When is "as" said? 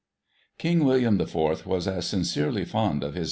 1.87-2.07